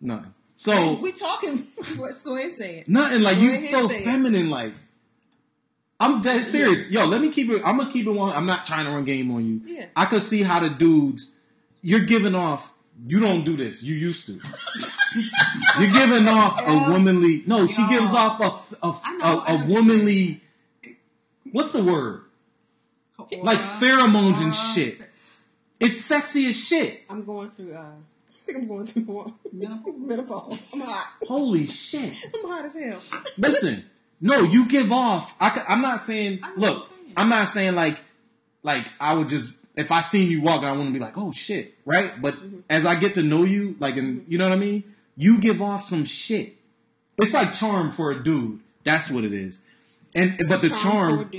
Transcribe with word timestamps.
Nothing. 0.00 0.34
So 0.54 0.94
we 0.94 1.12
talking. 1.12 1.68
Let's 1.98 2.22
go 2.22 2.34
ahead 2.34 2.46
and 2.46 2.52
say 2.52 2.84
nothing 2.86 3.22
like 3.22 3.36
Go 3.36 3.42
you 3.42 3.60
so 3.60 3.88
say 3.88 4.00
it. 4.00 4.04
feminine. 4.04 4.50
Like 4.50 4.74
I'm 5.98 6.20
dead 6.22 6.44
serious. 6.44 6.88
Yo, 6.88 7.06
let 7.06 7.20
me 7.20 7.30
keep 7.30 7.50
it. 7.50 7.62
I'm 7.64 7.78
gonna 7.78 7.92
keep 7.92 8.06
it 8.06 8.10
one. 8.10 8.34
I'm 8.34 8.46
not 8.46 8.66
trying 8.66 8.86
to 8.86 8.92
run 8.92 9.04
game 9.04 9.30
on 9.30 9.46
you. 9.46 9.60
Yeah. 9.64 9.86
I 9.96 10.06
could 10.06 10.22
see 10.22 10.42
how 10.42 10.60
the 10.60 10.70
dudes 10.70 11.36
you're 11.82 12.04
giving 12.04 12.34
off. 12.34 12.72
You 13.06 13.20
don't 13.20 13.44
do 13.44 13.56
this. 13.56 13.82
You 13.82 13.94
used 13.94 14.26
to. 14.26 14.32
you're 15.80 15.90
giving 15.90 16.28
off 16.28 16.60
a 16.60 16.90
womanly. 16.90 17.42
No, 17.46 17.66
she 17.66 17.86
gives 17.88 18.14
off 18.14 18.38
a 18.40 18.44
know, 18.44 18.62
a, 18.82 19.00
I 19.22 19.54
a 19.54 19.66
womanly. 19.66 20.42
What's 21.52 21.72
the 21.72 21.82
word? 21.82 22.22
Like 23.42 23.60
pheromones 23.60 24.42
and 24.42 24.54
shit. 24.54 25.00
It's 25.78 25.96
sexy 25.96 26.46
as 26.48 26.68
shit. 26.68 27.02
I'm 27.08 27.24
going 27.24 27.50
through. 27.50 27.74
Uh, 27.74 27.92
think 28.52 28.62
I'm 28.62 28.68
going 28.68 28.86
through 28.86 29.02
one. 29.02 29.34
menopause. 29.52 30.58
I'm 30.72 30.80
hot. 30.80 31.12
Holy 31.26 31.66
shit. 31.66 32.16
I'm 32.34 32.48
hot 32.48 32.64
as 32.64 32.74
hell. 32.74 33.00
Listen, 33.38 33.84
no, 34.20 34.40
you 34.40 34.68
give 34.68 34.92
off. 34.92 35.34
I, 35.40 35.64
am 35.68 35.82
not 35.82 36.00
saying. 36.00 36.40
I 36.42 36.48
know 36.50 36.54
Look, 36.56 36.78
what 36.78 36.88
saying. 36.88 37.12
I'm 37.16 37.28
not 37.28 37.48
saying 37.48 37.74
like, 37.74 38.02
like 38.62 38.86
I 39.00 39.14
would 39.14 39.28
just 39.28 39.58
if 39.76 39.92
I 39.92 40.00
seen 40.00 40.30
you 40.30 40.42
walking, 40.42 40.68
I 40.68 40.72
wouldn't 40.72 40.92
be 40.92 40.98
like, 40.98 41.16
oh 41.16 41.32
shit, 41.32 41.74
right? 41.84 42.20
But 42.20 42.34
mm-hmm. 42.34 42.60
as 42.68 42.86
I 42.86 42.94
get 42.94 43.14
to 43.14 43.22
know 43.22 43.44
you, 43.44 43.76
like, 43.78 43.96
and 43.96 44.20
mm-hmm. 44.20 44.32
you 44.32 44.38
know 44.38 44.48
what 44.48 44.56
I 44.56 44.60
mean, 44.60 44.84
you 45.16 45.38
give 45.38 45.62
off 45.62 45.82
some 45.82 46.04
shit. 46.04 46.54
It's 47.18 47.34
like 47.34 47.52
charm 47.52 47.90
for 47.90 48.12
a 48.12 48.22
dude. 48.22 48.60
That's 48.84 49.10
what 49.10 49.24
it 49.24 49.32
is. 49.32 49.62
And 50.14 50.40
but 50.48 50.62
the 50.62 50.70
charm, 50.70 51.30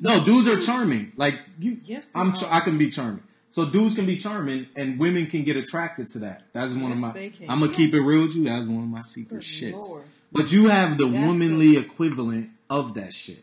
no, 0.00 0.24
dudes 0.24 0.48
are 0.48 0.60
charming. 0.60 1.12
Like 1.16 1.40
you, 1.58 1.80
Yes, 1.84 2.10
I'm. 2.14 2.32
are. 2.32 2.48
I 2.50 2.60
can 2.60 2.78
be 2.78 2.90
charming. 2.90 3.22
So 3.50 3.64
dudes 3.64 3.94
can 3.94 4.04
be 4.06 4.16
charming, 4.16 4.66
and 4.76 4.98
women 4.98 5.26
can 5.26 5.42
get 5.42 5.56
attracted 5.56 6.08
to 6.10 6.18
that. 6.20 6.42
That's 6.52 6.74
one 6.74 6.92
of 6.92 7.00
my. 7.00 7.32
I'm 7.48 7.60
gonna 7.60 7.72
keep 7.72 7.94
it 7.94 8.00
real 8.00 8.22
with 8.22 8.36
you. 8.36 8.44
That's 8.44 8.66
one 8.66 8.82
of 8.82 8.88
my 8.88 9.02
secret 9.02 9.40
Good 9.40 9.42
shits. 9.42 9.72
Lord. 9.72 10.04
But 10.30 10.52
you 10.52 10.68
have 10.68 10.98
the 10.98 11.06
That's 11.06 11.26
womanly 11.26 11.76
equivalent 11.76 12.50
of 12.68 12.94
that 12.94 13.14
shit. 13.14 13.42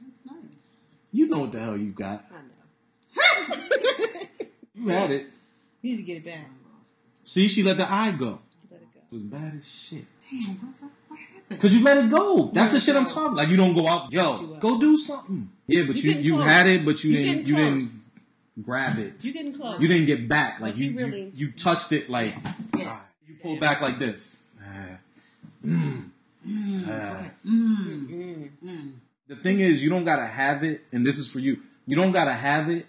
That's 0.00 0.18
nice. 0.26 0.68
You 1.12 1.26
know 1.26 1.40
what 1.40 1.52
the 1.52 1.58
hell 1.58 1.76
you 1.76 1.90
got. 1.90 2.24
I 2.30 3.56
know. 3.56 3.56
You 4.76 4.88
had 4.88 5.12
it. 5.12 5.26
You 5.82 5.92
need 5.92 5.96
to 5.98 6.02
get 6.02 6.16
it 6.18 6.24
back. 6.24 6.46
See, 7.24 7.48
she 7.48 7.62
let 7.62 7.76
the 7.76 7.90
eye 7.90 8.10
go. 8.10 8.40
Let 8.70 8.82
it 8.82 8.88
go. 8.92 9.00
It 9.10 9.14
was 9.14 9.22
bad 9.22 9.54
as 9.58 9.72
shit. 9.72 10.04
Damn, 10.30 10.56
what's 10.56 10.82
up? 10.82 10.90
What 11.08 11.18
happened? 11.18 11.60
Cause 11.60 11.74
you 11.74 11.84
let 11.84 11.96
it 11.98 12.10
go. 12.10 12.50
That's 12.52 12.72
the 12.72 12.80
shit 12.80 12.94
I'm 12.96 13.06
talking. 13.06 13.36
Like 13.36 13.48
you 13.48 13.56
don't 13.56 13.74
go 13.74 13.86
out. 13.86 14.12
Yo, 14.12 14.58
go 14.60 14.78
do 14.78 14.98
something. 14.98 15.50
Yeah, 15.66 15.84
but 15.86 15.96
You 15.96 16.12
you 16.12 16.20
you 16.20 16.40
had 16.40 16.66
it, 16.66 16.84
but 16.84 17.02
you, 17.02 17.12
You 17.12 17.24
didn't 17.24 17.46
you 17.46 17.56
didn't. 17.56 17.84
Grab 18.62 18.98
it. 18.98 19.24
You 19.24 19.32
getting 19.32 19.52
close. 19.54 19.80
You 19.80 19.88
didn't 19.88 20.06
get 20.06 20.28
back. 20.28 20.60
Like 20.60 20.72
Like, 20.72 20.76
you 20.76 20.84
you 20.86 20.90
you, 20.90 20.98
really- 21.06 21.32
you 21.34 21.52
touched 21.52 21.92
it. 21.92 22.08
Like 22.10 22.34
Yes. 22.34 22.54
Yes. 22.76 23.00
you 23.28 23.34
pulled 23.42 23.60
back 23.60 23.80
like 23.80 23.98
this. 23.98 24.38
Ah. 24.62 24.98
Mm. 25.64 26.10
Ah. 26.86 27.30
Mm. 27.46 28.50
Mm. 28.64 28.92
The 29.28 29.36
thing 29.36 29.60
is, 29.60 29.82
you 29.82 29.88
don't 29.90 30.04
gotta 30.04 30.26
have 30.26 30.62
it, 30.62 30.82
and 30.92 31.04
this 31.06 31.18
is 31.18 31.30
for 31.32 31.38
you. 31.38 31.62
You 31.86 31.96
don't 31.96 32.12
gotta 32.12 32.32
have 32.34 32.68
it 32.68 32.86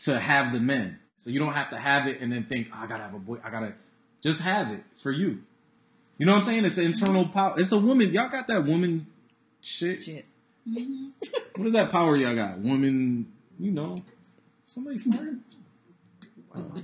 to 0.00 0.18
have 0.18 0.52
the 0.52 0.60
men. 0.60 0.98
So 1.18 1.30
you 1.30 1.38
don't 1.38 1.52
have 1.54 1.70
to 1.70 1.76
have 1.76 2.06
it 2.06 2.20
and 2.20 2.32
then 2.32 2.44
think, 2.44 2.68
I 2.74 2.86
gotta 2.86 3.02
have 3.02 3.14
a 3.14 3.18
boy. 3.18 3.38
I 3.44 3.50
gotta 3.50 3.74
just 4.22 4.40
have 4.42 4.70
it 4.72 4.82
for 4.96 5.10
you. 5.10 5.42
You 6.18 6.24
know 6.26 6.32
what 6.32 6.38
I'm 6.38 6.44
saying? 6.44 6.64
It's 6.64 6.78
an 6.78 6.86
internal 6.86 7.26
power. 7.28 7.54
It's 7.58 7.72
a 7.72 7.78
woman. 7.78 8.10
Y'all 8.12 8.28
got 8.28 8.46
that 8.46 8.64
woman 8.64 9.06
shit. 9.60 10.02
Shit. 10.04 10.24
What 11.56 11.66
is 11.66 11.72
that 11.74 11.90
power 11.92 12.16
y'all 12.16 12.34
got? 12.34 12.58
Woman, 12.58 13.30
you 13.58 13.70
know, 13.70 13.96
somebody 14.66 14.98
fired. 14.98 15.40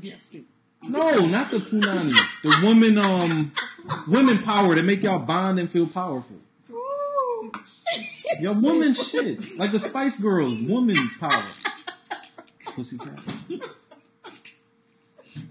Yes. 0.00 0.34
No, 0.83 1.27
not 1.27 1.50
the 1.50 1.58
punani. 1.58 2.14
The 2.42 2.66
woman, 2.66 2.98
um, 2.98 3.52
women 4.08 4.39
power 4.42 4.74
that 4.74 4.83
make 4.84 5.02
y'all 5.02 5.19
bond 5.19 5.58
and 5.58 5.70
feel 5.70 5.86
powerful. 5.86 6.36
Yo, 8.41 8.52
woman 8.61 8.94
shit. 8.94 9.58
Like 9.58 9.70
the 9.73 9.79
Spice 9.79 10.18
Girls, 10.20 10.58
woman 10.61 11.11
power. 11.20 11.45
Pussycat. 12.64 13.18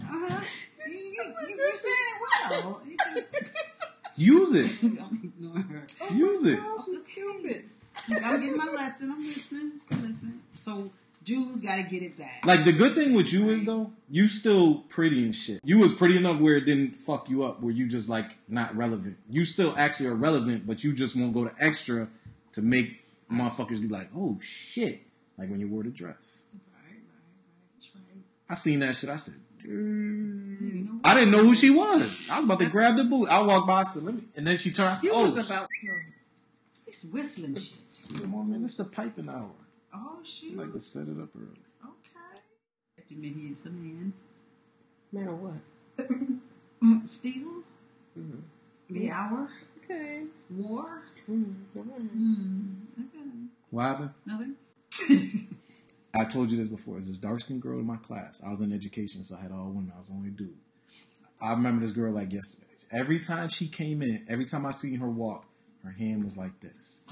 Uh-huh. 0.03 0.41
You, 0.88 0.97
you, 0.97 1.23
you, 1.47 1.55
you 1.55 1.72
said 1.75 1.89
it 1.89 2.66
well. 2.66 2.81
You 2.85 2.97
just, 2.97 3.29
Use 4.17 4.81
it. 4.81 4.91
Her. 5.69 5.85
Use 6.13 6.45
it. 6.45 6.59
She's 6.85 7.03
stupid. 7.11 7.69
I'm 8.23 8.39
getting 8.39 8.57
my 8.57 8.66
lesson. 8.66 9.11
I'm 9.11 9.17
listening. 9.17 9.72
I'm 9.89 10.07
listening. 10.07 10.41
So 10.55 10.91
Jews 11.23 11.61
got 11.61 11.75
to 11.75 11.83
get 11.83 12.01
it 12.01 12.17
back. 12.17 12.43
Like 12.45 12.63
the 12.63 12.73
good 12.73 12.95
thing 12.95 13.13
with 13.13 13.31
you 13.31 13.49
is 13.51 13.65
though, 13.65 13.91
you 14.09 14.27
still 14.27 14.79
pretty 14.89 15.23
and 15.23 15.35
shit. 15.35 15.59
You 15.63 15.79
was 15.79 15.93
pretty 15.93 16.17
enough 16.17 16.39
where 16.39 16.55
it 16.55 16.61
didn't 16.65 16.95
fuck 16.95 17.29
you 17.29 17.43
up, 17.43 17.61
where 17.61 17.71
you 17.71 17.87
just 17.87 18.09
like 18.09 18.37
not 18.47 18.75
relevant. 18.75 19.17
You 19.29 19.45
still 19.45 19.73
actually 19.77 20.07
are 20.07 20.15
relevant, 20.15 20.65
but 20.65 20.83
you 20.83 20.93
just 20.93 21.15
won't 21.15 21.33
go 21.33 21.43
to 21.45 21.53
extra 21.59 22.07
to 22.53 22.61
make 22.61 23.05
motherfuckers 23.31 23.81
be 23.81 23.87
like, 23.87 24.09
oh 24.15 24.39
shit. 24.41 25.01
Like 25.37 25.49
when 25.49 25.59
you 25.59 25.67
wore 25.67 25.83
the 25.83 25.89
dress. 25.89 26.43
Right, 26.53 26.83
right, 26.85 26.93
right. 26.93 27.75
That's 27.75 27.95
right. 27.95 28.23
I 28.49 28.53
seen 28.55 28.79
that 28.79 28.95
shit. 28.95 29.09
I 29.09 29.15
said, 29.15 29.35
You 29.63 29.71
know? 29.71 30.99
I 31.03 31.13
didn't 31.13 31.31
know 31.31 31.43
who 31.43 31.53
she 31.53 31.69
was. 31.69 32.23
I 32.29 32.37
was 32.37 32.45
about 32.45 32.59
to 32.59 32.65
grab 32.67 32.97
the 32.97 33.03
boot. 33.03 33.29
I 33.29 33.41
walked 33.41 33.67
by, 33.67 33.79
I 33.81 33.83
said, 33.83 34.03
let 34.03 34.15
me, 34.15 34.23
and 34.35 34.45
then 34.45 34.57
she 34.57 34.71
turned. 34.71 34.89
I 34.89 34.93
said, 34.93 35.11
oh, 35.13 35.25
was 35.31 35.49
about. 35.49 35.67
What's 36.69 36.81
this 36.81 37.03
whistling 37.11 37.55
shit? 37.55 37.79
Come 38.19 38.35
on, 38.35 38.49
man, 38.51 38.63
it's 38.63 38.75
the 38.75 38.85
piping 38.85 39.29
hour. 39.29 39.51
Oh, 39.94 40.19
shoot. 40.24 40.57
I 40.57 40.63
like 40.63 40.74
to 40.74 40.79
set 40.79 41.07
it 41.07 41.19
up 41.22 41.29
early. 41.35 41.59
Okay. 41.84 42.41
The 43.09 43.16
man, 43.16 43.34
he's 43.40 43.62
the 43.62 43.69
man. 43.69 44.13
Man 45.12 45.28
or 45.28 45.35
what? 45.35 46.07
Mm, 46.84 47.07
Steal? 47.07 47.63
Mhm. 48.18 48.41
The 48.90 49.12
hour? 49.12 49.50
Okay. 49.78 50.24
War? 50.50 51.03
Mm. 51.29 51.53
wow. 51.74 51.84
Hmm. 51.84 52.74
Okay. 53.00 53.29
What 53.69 53.84
happened? 53.84 54.09
Nothing? 54.25 54.56
I 56.13 56.25
told 56.25 56.52
you 56.52 56.58
this 56.58 56.68
before. 56.68 56.96
There's 56.96 57.08
this 57.08 57.18
dark 57.18 57.40
skinned 57.41 57.62
girl 57.62 57.79
in 57.79 57.85
my 57.85 57.96
class. 57.97 58.41
I 58.46 58.50
was 58.50 58.62
in 58.62 58.73
education, 58.73 59.23
so 59.23 59.35
I 59.38 59.41
had 59.41 59.52
all 59.52 59.68
women. 59.68 59.91
I 59.96 59.97
was 59.97 60.09
the 60.09 60.16
only 60.16 60.29
dude. 60.29 60.58
I 61.41 61.52
remember 61.52 61.81
this 61.85 61.94
girl 61.94 62.12
like 62.12 62.34
yesterday. 62.34 62.66
Every 62.91 63.19
time 63.19 63.47
she 63.47 63.68
came 63.68 64.02
in, 64.02 64.25
every 64.28 64.44
time 64.46 64.66
I 64.66 64.72
seen 64.72 65.00
her 65.00 65.09
walk, 65.09 65.46
her 65.85 65.91
hand 65.91 66.23
was 66.23 66.38
like 66.38 66.59
this. 66.59 67.06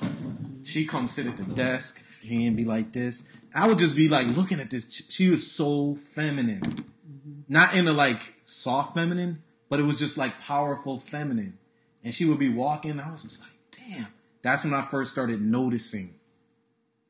She 0.64 0.86
come 0.86 1.08
sit 1.08 1.26
at 1.28 1.38
the 1.38 1.44
desk, 1.46 2.04
hand 2.28 2.58
be 2.58 2.66
like 2.66 2.94
this. 2.94 3.28
I 3.54 3.68
would 3.68 3.80
just 3.80 3.96
be 3.96 4.08
like 4.08 4.28
looking 4.28 4.60
at 4.60 4.70
this. 4.70 5.08
She 5.10 5.30
was 5.30 5.50
so 5.50 5.96
feminine, 5.96 6.62
mm-hmm. 6.62 7.42
not 7.48 7.74
in 7.74 7.88
a 7.88 7.94
like 7.94 8.36
soft 8.46 8.96
feminine, 8.96 9.44
but 9.70 9.80
it 9.80 9.84
was 9.84 10.00
just 10.00 10.18
like 10.18 10.40
powerful 10.42 11.00
feminine. 11.00 11.58
And 12.04 12.14
she 12.14 12.26
would 12.26 12.40
be 12.40 12.50
walking. 12.50 13.00
I 13.00 13.12
was 13.12 13.24
just 13.24 13.42
like, 13.42 13.52
damn. 13.72 14.08
That's 14.42 14.64
when 14.64 14.74
I 14.74 14.82
first 14.82 15.12
started 15.12 15.42
noticing. 15.42 16.16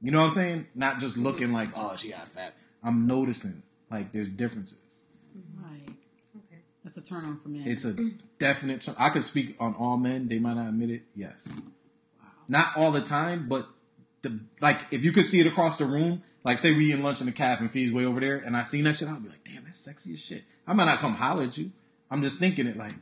You 0.02 0.12
know 0.12 0.20
what 0.20 0.28
I'm 0.28 0.32
saying? 0.32 0.68
Not 0.74 1.00
just 1.00 1.18
looking 1.18 1.52
like, 1.52 1.70
oh, 1.76 1.96
she 1.96 2.10
got 2.12 2.28
fat. 2.28 2.56
I'm 2.84 3.06
noticing 3.06 3.64
like 3.92 4.12
there's 4.12 4.30
differences. 4.30 5.04
Right. 5.56 5.90
Okay. 6.38 6.62
That's 6.84 6.98
a 6.98 7.04
turn 7.04 7.26
on 7.26 7.40
for 7.40 7.50
men. 7.50 7.68
It's 7.68 7.86
a 7.86 7.96
definite. 8.38 8.82
turn. 8.82 8.96
I 8.98 9.10
could 9.10 9.24
speak 9.24 9.56
on 9.60 9.76
all 9.76 9.98
men. 9.98 10.28
They 10.28 10.40
might 10.40 10.56
not 10.56 10.70
admit 10.70 10.90
it. 10.90 11.04
Yes. 11.14 11.60
Wow. 12.20 12.28
Not 12.48 12.78
all 12.78 12.92
the 12.92 13.02
time, 13.02 13.48
but 13.50 13.68
the 14.22 14.40
like 14.62 14.82
if 14.92 15.04
you 15.04 15.12
could 15.12 15.26
see 15.26 15.40
it 15.40 15.48
across 15.48 15.78
the 15.78 15.86
room, 15.86 16.22
like 16.44 16.58
say 16.58 16.74
we 16.76 16.86
eating 16.92 17.04
lunch 17.04 17.20
in 17.22 17.26
the 17.26 17.32
cafe 17.32 17.62
and 17.62 17.72
Fee's 17.72 17.92
way 17.92 18.06
over 18.06 18.20
there, 18.20 18.38
and 18.38 18.56
I 18.58 18.62
seen 18.64 18.84
that 18.86 18.96
shit, 18.96 19.08
I'd 19.08 19.24
be 19.24 19.30
like, 19.30 19.44
damn, 19.44 19.64
that's 19.66 19.80
sexy 19.80 20.14
as 20.14 20.20
shit. 20.20 20.44
I 20.68 20.74
might 20.74 20.86
not 20.86 21.00
come 21.00 21.14
holler 21.16 21.44
at 21.44 21.58
you. 21.58 21.72
I'm 22.12 22.22
just 22.22 22.40
thinking 22.40 22.68
it 22.68 22.78
like 22.78 22.96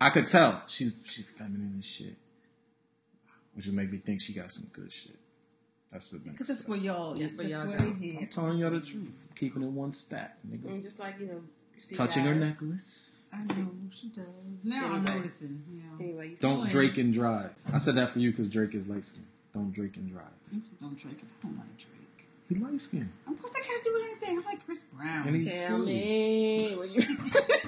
I 0.00 0.10
could 0.10 0.26
tell 0.26 0.62
she's 0.66 1.02
she's 1.06 1.28
feminine 1.28 1.76
as 1.78 1.84
shit, 1.86 2.16
which 3.54 3.66
would 3.66 3.74
make 3.74 3.90
me 3.90 3.98
think 3.98 4.20
she 4.20 4.32
got 4.32 4.50
some 4.50 4.68
good 4.72 4.92
shit. 4.92 5.16
That's 5.90 6.10
the 6.10 6.18
Because 6.20 6.48
it's 6.48 6.62
for 6.62 6.76
y'all. 6.76 7.14
That's 7.14 7.36
for 7.36 7.42
y'all. 7.42 7.66
what 7.66 7.78
got. 7.78 8.00
they 8.00 8.16
I'm 8.20 8.26
telling 8.28 8.58
y'all 8.58 8.70
the 8.70 8.80
truth, 8.80 9.32
keeping 9.36 9.62
it 9.62 9.68
one 9.70 9.92
stack, 9.92 10.38
nigga. 10.48 10.66
And 10.66 10.82
just 10.82 10.98
like 10.98 11.20
you 11.20 11.26
know, 11.26 11.42
you 11.74 11.80
see 11.80 11.94
Touching 11.94 12.24
her 12.24 12.34
necklace. 12.34 13.26
I 13.32 13.40
know 13.54 13.68
she 13.90 14.08
does. 14.08 14.26
Now 14.64 14.86
I'm 14.86 14.92
Anyway. 15.06 15.16
noticing. 15.16 15.62
Yeah. 15.70 15.82
Anyway, 16.00 16.30
you 16.30 16.36
see 16.36 16.42
Don't 16.42 16.68
Drake 16.70 16.96
and 16.98 17.12
drive. 17.12 17.50
I 17.72 17.78
said 17.78 17.94
that 17.96 18.08
for 18.10 18.20
you 18.20 18.30
because 18.30 18.48
Drake 18.48 18.74
is 18.74 18.88
light 18.88 19.04
skinned. 19.04 19.26
Don't 19.52 19.72
drink 19.72 19.96
and 19.96 20.10
drive. 20.10 20.24
Don't 20.80 20.98
Drake. 20.98 21.18
I 21.22 21.46
don't 21.46 21.56
like 21.58 21.76
Drake. 21.76 22.26
He 22.48 22.54
light 22.56 22.80
skinned. 22.80 23.10
Of 23.28 23.38
course, 23.40 23.52
I 23.56 23.60
can't 23.60 23.84
do 23.84 24.00
anything. 24.04 24.38
I'm 24.38 24.44
like 24.44 24.64
Chris 24.64 24.82
Brown. 24.84 25.26
And 25.26 25.36
he's 25.36 25.52
Tell 25.62 25.76
smooth. 25.76 25.88
me 25.88 26.74
when 26.76 26.90
you. 26.90 27.00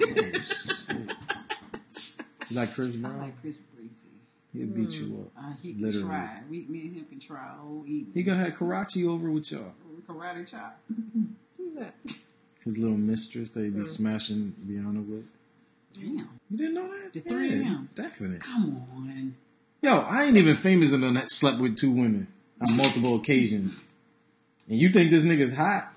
Oh, 0.07 0.39
shit. 0.41 1.13
You 2.49 2.55
like 2.57 2.73
Chris 2.73 2.95
Brown? 2.95 3.11
I 3.13 3.15
Brown? 3.17 3.27
like 3.27 3.41
Chris 3.41 3.61
Breezy. 3.61 3.91
He'll 4.53 4.67
beat 4.67 4.91
you 4.91 5.29
up. 5.35 5.43
Uh, 5.43 5.53
he 5.61 5.73
can 5.73 5.81
Literally. 5.81 6.07
try. 6.07 6.41
We, 6.49 6.65
me 6.69 6.81
and 6.81 6.95
him 6.95 7.05
can 7.05 7.19
try 7.19 7.49
all 7.59 7.83
evening. 7.87 8.11
He 8.13 8.23
gonna 8.23 8.37
have 8.43 8.55
Karachi 8.55 9.05
over 9.05 9.29
with 9.31 9.51
y'all. 9.51 9.73
karate 10.07 10.47
chop. 10.49 10.79
Who's 11.57 11.73
that? 11.77 11.95
His 12.63 12.77
little 12.79 12.97
mistress 12.97 13.51
that 13.51 13.65
he 13.65 13.71
be 13.71 13.83
smashing 13.83 14.53
Rihanna 14.61 15.05
with. 15.07 15.27
Damn. 15.93 16.29
You 16.49 16.57
didn't 16.57 16.73
know 16.75 16.87
that? 16.87 17.13
The 17.13 17.19
three 17.21 17.53
of 17.53 17.59
them. 17.65 17.89
Definitely. 17.95 18.39
Come 18.39 18.85
on. 18.93 19.35
Yo, 19.85 19.99
I 19.99 20.23
ain't 20.23 20.35
even 20.35 20.55
famous 20.55 20.93
enough 20.93 21.13
that 21.13 21.29
slept 21.29 21.59
with 21.59 21.77
two 21.77 21.91
women 21.91 22.25
on 22.59 22.75
multiple 22.75 23.17
occasions. 23.17 23.85
And 24.67 24.79
you 24.79 24.89
think 24.89 25.11
this 25.11 25.23
nigga's 25.23 25.55
hot? 25.55 25.93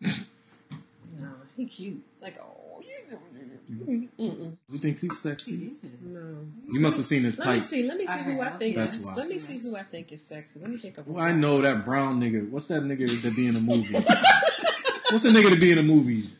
No, 0.00 1.32
he 1.56 1.66
cute. 1.66 2.00
Like 2.22 2.38
oh, 2.40 2.80
you. 2.80 4.08
Mm-mm. 4.20 4.56
Think 4.70 5.00
he's 5.00 5.18
sexy? 5.18 5.72
No. 6.00 6.46
You 6.70 6.78
must 6.78 6.98
have 6.98 7.06
seen 7.06 7.24
his 7.24 7.36
Let 7.36 7.48
me 7.48 7.54
pipe. 7.54 7.62
see. 7.62 7.82
Let 7.82 7.96
me 7.96 8.06
see 8.06 8.12
I 8.12 8.18
who 8.18 8.40
I 8.40 8.44
have, 8.44 8.60
think 8.60 8.76
That's 8.76 8.94
is. 8.94 9.04
why. 9.04 9.14
Let 9.16 9.28
me 9.30 9.38
see 9.40 9.58
who 9.58 9.74
I 9.74 9.82
think 9.82 10.12
is 10.12 10.24
sexy. 10.24 10.60
Let 10.60 10.70
me 10.70 10.76
think 10.76 10.98
of. 10.98 11.08
Well, 11.08 11.24
I 11.24 11.32
know 11.32 11.60
that 11.62 11.84
brown 11.84 12.20
nigga. 12.20 12.48
What's 12.48 12.68
that 12.68 12.84
nigga 12.84 13.08
that 13.22 13.34
be 13.34 13.48
in 13.48 13.54
the 13.54 13.60
movies? 13.62 13.90
What's 15.10 15.24
the 15.24 15.30
nigga 15.30 15.50
that 15.50 15.60
be 15.60 15.72
in 15.72 15.78
the 15.78 15.82
movies? 15.82 16.38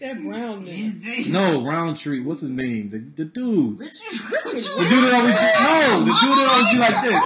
That 0.00 0.22
brown 0.22 0.64
man. 0.64 0.68
Easy. 0.68 1.30
No, 1.30 1.64
Roundtree. 1.64 2.20
What's 2.20 2.40
his 2.40 2.50
name? 2.50 2.90
The, 2.90 2.98
the 2.98 3.24
dude. 3.24 3.78
Richard. 3.78 3.94
The 4.12 4.86
dude 4.88 5.04
that 5.04 5.14
always 5.14 5.34
no, 5.34 5.98
the 6.00 6.18
dude 6.20 6.38
that 6.38 6.48
always 6.52 6.72
be 6.72 6.78
like 6.78 7.02
this. 7.02 7.20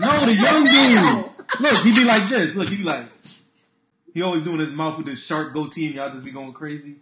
No, 0.00 0.26
the 0.26 0.34
young 0.34 0.64
dude. 0.64 1.60
Look, 1.60 1.82
he 1.84 1.92
be 1.94 2.04
like 2.04 2.28
this. 2.28 2.56
Look, 2.56 2.68
he 2.68 2.76
be 2.76 2.82
like. 2.84 3.04
He 4.14 4.22
always 4.22 4.42
doing 4.42 4.58
his 4.60 4.72
mouth 4.72 4.96
with 4.96 5.06
his 5.06 5.22
sharp 5.22 5.52
goatee, 5.52 5.86
and 5.86 5.94
y'all 5.96 6.10
just 6.10 6.24
be 6.24 6.30
going 6.30 6.52
crazy. 6.54 6.96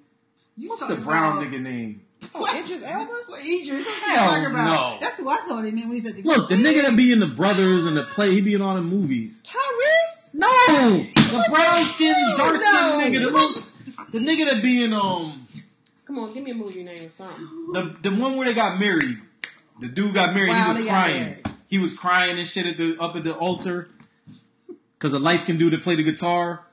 You 0.57 0.69
What's 0.69 0.87
the 0.87 0.97
brown 0.97 1.39
about- 1.39 1.53
nigga 1.53 1.61
name? 1.61 2.01
Oh, 2.35 2.47
Idris 2.47 2.83
Elba. 2.87 3.13
What, 3.27 3.41
Idris? 3.41 3.85
That's 3.85 3.99
Hell 4.01 4.25
I'm 4.25 4.29
talking 4.43 4.47
about. 4.55 4.65
no. 4.95 4.99
That's 5.01 5.21
what 5.21 5.41
I 5.41 5.47
thought 5.47 5.65
he 5.65 5.71
meant 5.73 5.87
when 5.89 5.97
he 5.97 6.01
said 6.01 6.15
the 6.15 6.23
Look, 6.23 6.49
the 6.49 6.55
nigga 6.57 6.83
that 6.83 6.97
be 6.97 7.13
in 7.13 7.21
the 7.21 7.27
Brothers 7.27 7.87
and 7.87 7.97
the 7.97 8.03
play, 8.05 8.31
he 8.35 8.41
be 8.41 8.55
in 8.55 8.63
all 8.63 8.75
the 8.77 8.81
movies. 8.81 9.43
Tyrese. 9.43 10.31
No, 10.33 10.49
the 10.49 11.45
brown 11.51 11.85
skin, 11.85 12.15
dark 12.37 12.57
skin 12.57 12.73
No. 12.73 12.99
nigga, 12.99 13.25
the 13.27 13.31
most, 13.31 13.69
the 14.15 14.21
nigga 14.21 14.49
that 14.49 14.63
be 14.63 14.85
in 14.85 14.93
um 14.93 15.45
Come 16.07 16.19
on, 16.19 16.33
give 16.33 16.45
me 16.45 16.51
a 16.51 16.55
movie 16.55 16.83
name 16.83 17.07
or 17.07 17.09
something. 17.09 17.49
the 17.73 17.97
the 18.01 18.15
one 18.15 18.37
where 18.37 18.47
they 18.47 18.55
got 18.55 18.79
married. 18.79 19.21
The 19.81 19.89
dude 19.89 20.15
got 20.15 20.35
married. 20.35 20.51
Wow, 20.51 20.73
he 20.73 20.83
was 20.83 20.89
crying. 20.89 21.37
He 21.67 21.79
was 21.79 21.99
crying 21.99 22.39
and 22.39 22.47
shit 22.47 22.67
at 22.67 22.77
the 22.77 22.97
up 23.01 23.17
at 23.17 23.25
the 23.25 23.35
altar 23.35 23.89
because 24.97 25.13
a 25.15 25.19
light 25.19 25.41
skinned 25.41 25.59
dude 25.59 25.73
that 25.73 25.83
played 25.83 25.99
the 25.99 26.05
guitar. 26.05 26.65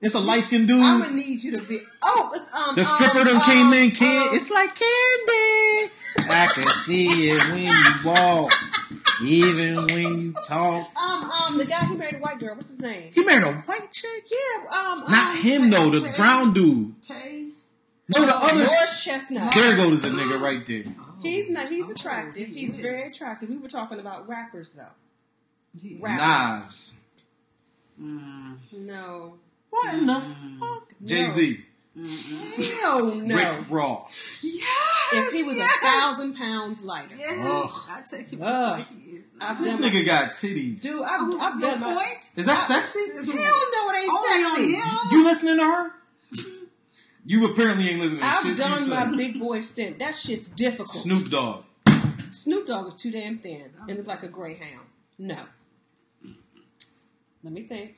It's 0.00 0.14
a 0.14 0.20
light 0.20 0.44
skinned 0.44 0.68
dude. 0.68 0.82
I'm 0.82 1.02
gonna 1.02 1.14
need 1.14 1.42
you 1.42 1.54
to 1.56 1.62
be. 1.62 1.82
Oh, 2.02 2.30
it's, 2.34 2.54
um, 2.54 2.76
the 2.76 2.84
stripper 2.84 3.18
um, 3.18 3.26
them 3.26 3.36
um, 3.36 3.42
came 3.42 3.72
in, 3.74 3.90
kid. 3.90 4.28
um, 4.28 4.34
it's 4.34 4.50
like 4.50 4.74
candy. 4.74 5.92
I 6.18 6.46
can 6.54 6.66
see 6.66 7.30
it 7.30 7.42
when 7.48 7.62
you 7.64 7.74
walk, 8.04 8.52
even 9.24 9.76
when 9.86 10.20
you 10.20 10.32
talk. 10.46 10.86
um, 10.96 11.30
um, 11.30 11.58
the 11.58 11.64
guy 11.66 11.84
who 11.86 11.96
married 11.96 12.16
a 12.16 12.18
white 12.18 12.38
girl. 12.38 12.54
What's 12.54 12.68
his 12.68 12.80
name? 12.80 13.10
He 13.12 13.22
married 13.24 13.44
a 13.44 13.52
white 13.62 13.90
chick. 13.90 14.24
Yeah, 14.30 14.76
um, 14.76 15.00
Not 15.08 15.36
um, 15.36 15.42
him 15.42 15.70
though. 15.70 15.90
The 15.90 16.12
brown 16.16 16.52
dude. 16.52 17.02
Tay. 17.02 17.46
No, 18.08 18.26
the 18.26 18.34
other. 18.36 18.64
George 18.66 19.02
Chestnut. 19.04 19.54
There 19.54 19.76
goes 19.76 20.04
a 20.04 20.10
nigga 20.10 20.40
right 20.40 20.64
there. 20.66 20.84
He's 21.22 21.48
not. 21.50 21.68
He's 21.68 21.88
Oh, 21.88 21.92
attractive. 21.92 22.48
he 22.48 22.54
He's 22.60 22.74
is. 22.74 22.80
very 22.80 23.02
attractive. 23.02 23.50
We 23.50 23.58
were 23.58 23.68
talking 23.68 24.00
about 24.00 24.28
rappers 24.28 24.72
though. 24.72 24.82
He- 25.80 25.96
Rappers. 26.00 26.18
Nas. 26.64 26.96
Mm, 28.02 28.56
No. 28.72 29.34
What 29.70 29.94
in 29.94 30.06
the 30.06 30.20
fuck? 30.58 30.92
Jay 31.04 31.28
Z. 31.30 31.64
mm-mm. 31.96 32.80
Hell 32.80 33.04
no. 33.16 33.34
Rick 33.36 33.70
Ross. 33.70 34.42
Yes. 35.12 35.26
If 35.28 35.32
he 35.32 35.42
was 35.42 35.58
yes. 35.58 35.76
a 35.76 35.86
thousand 35.86 36.36
pounds 36.36 36.82
lighter, 36.84 37.14
Yes. 37.16 37.38
Ugh. 37.40 37.70
I 37.90 38.02
take 38.02 38.28
him 38.30 38.40
Ugh. 38.42 38.78
just 38.78 38.90
like 38.90 39.00
he 39.02 39.10
is. 39.16 39.26
I've 39.40 39.62
This 39.64 39.78
done 39.78 39.90
nigga 39.90 40.06
got 40.06 40.32
titties. 40.32 40.82
dude, 40.82 41.02
I've, 41.02 41.20
Oh, 41.22 41.38
I've 41.40 41.54
no 41.60 41.70
done 41.70 41.80
my. 41.80 41.94
point. 41.94 42.30
Is 42.36 42.46
that 42.46 42.58
sexy? 42.60 43.00
Hell 43.08 43.24
no, 43.24 43.30
it 43.32 43.98
ain't 44.02 44.10
Only 44.10 44.44
sexy. 44.44 44.76
on 44.76 45.10
him. 45.10 45.18
You 45.18 45.24
listening 45.24 45.56
to 45.58 45.64
her? 45.64 45.90
You 47.26 47.52
apparently 47.52 47.88
ain't 47.88 48.00
listening 48.00 48.20
to 48.20 48.26
I've 48.26 48.42
shit 48.42 48.56
done 48.56 48.88
my 48.88 49.02
said. 49.04 49.16
big 49.16 49.38
boy 49.38 49.60
stint. 49.60 49.98
That 49.98 50.14
shit's 50.14 50.48
difficult. 50.48 50.88
Snoop 50.88 51.28
Dogg. 51.30 51.64
Snoop 52.30 52.66
Dogg 52.66 52.86
is 52.88 52.94
too 52.94 53.10
damn 53.10 53.38
thin 53.38 53.70
and 53.88 53.98
is 53.98 54.06
like 54.06 54.22
a 54.22 54.28
greyhound. 54.28 54.86
No. 55.18 55.36
Let 57.42 57.52
me 57.52 57.62
think. 57.64 57.96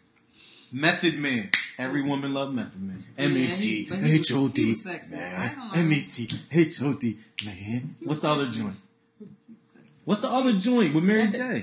Method 0.73 1.19
Man. 1.19 1.51
Every 1.83 2.03
woman 2.03 2.33
love 2.35 2.53
Method 2.55 2.81
Man. 2.83 3.05
Yeah, 3.19 3.25
M 3.25 3.37
E 3.37 3.45
he- 3.45 3.85
T 3.85 3.87
but 3.91 3.99
he 4.05 4.19
was- 4.19 4.31
H 4.31 4.33
O 4.33 4.47
he 4.47 4.53
D 4.53 4.69
was 4.71 4.83
sexy. 4.83 5.15
I 5.17 5.19
man. 5.19 5.61
ain't. 5.75 5.77
M 5.79 5.93
E 5.93 6.03
T 6.03 6.29
H 6.53 6.83
O 6.83 6.93
D 6.95 7.19
man. 7.45 7.97
What's 8.05 8.21
the 8.21 8.29
other 8.29 8.47
joint? 8.47 8.77
What's 10.05 10.21
the 10.21 10.29
other 10.31 10.53
joint 10.55 10.95
with 10.95 11.05
Mary 11.05 11.29
J? 11.29 11.63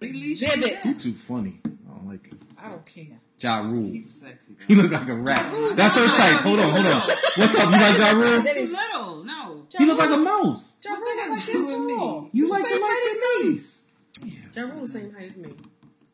Exhibit. 0.00 0.84
You 0.84 0.94
too 0.94 1.12
funny. 1.14 1.54
I 1.64 1.68
don't 1.94 2.06
like 2.08 2.26
it. 2.28 2.34
I 2.62 2.68
don't 2.70 2.86
care. 2.86 3.18
Ja 3.38 3.58
Rule. 3.60 3.90
He 3.92 4.02
was 4.02 4.14
sexy. 4.14 4.54
He 4.68 4.74
look 4.74 4.90
like 4.90 5.08
a 5.08 5.14
rat. 5.14 5.52
Rule's 5.52 5.76
That's 5.76 5.94
her 5.96 6.06
type. 6.06 6.40
Hold 6.40 6.58
on, 6.58 6.70
hold 6.70 6.86
on. 6.86 7.10
What's 7.36 7.54
up? 7.54 7.64
You 7.66 7.70
like 7.72 7.98
Ja 7.98 8.10
Rule? 8.12 8.42
That 8.42 8.54
Too 8.54 8.60
is- 8.60 8.70
little. 8.72 9.24
No. 9.24 9.66
He 9.76 9.84
look 9.84 9.98
like 9.98 10.10
a 10.10 10.16
mouse. 10.16 10.78
Ja 10.84 10.92
Rule 10.92 11.02
is 11.02 11.18
like 11.18 11.28
That's 11.28 11.46
this 11.46 11.54
you 11.54 11.68
and 11.88 11.98
tall. 11.98 12.20
me. 12.22 12.30
You 12.32 12.44
He's 12.44 12.50
like 12.50 12.62
the 12.62 12.68
the 12.68 12.74
same 12.74 12.82
height 12.82 13.08
as 13.10 14.24
me. 14.24 14.40
Ja 14.54 14.62
Rule 14.62 14.86
same 14.86 15.12
height 15.12 15.26
as 15.28 15.36
me. 15.36 15.50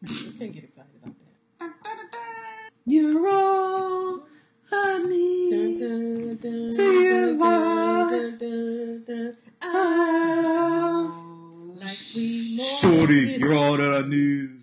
You 0.08 0.32
can't 0.32 0.52
get 0.52 0.64
excited 0.64 0.90
about 1.00 1.14
that. 1.16 1.21
You're 2.84 3.28
all 3.28 4.26
I 4.72 4.98
need. 5.08 5.78
dun, 5.78 6.36
dun, 6.36 6.70
To 6.72 6.76
dun, 6.76 7.12
we 12.16 12.56
more 12.56 12.66
Shorty, 12.66 13.36
you're 13.38 13.54
all 13.54 13.76
that 13.76 14.04
I 14.04 14.08
need. 14.08 14.61